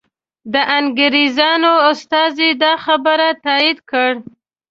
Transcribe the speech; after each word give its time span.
د 0.53 0.55
انګریزانو 0.77 1.73
استازي 1.91 2.49
دا 2.63 2.73
خبر 2.85 3.19
تایید 3.45 3.79
کړ. 3.89 4.11